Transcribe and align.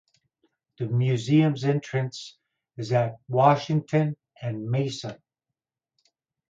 The 0.79 0.87
museum's 0.87 1.63
entrance 1.63 2.35
is 2.75 2.91
at 2.91 3.19
Washington 3.27 4.17
and 4.41 4.67
Mason. 4.67 5.21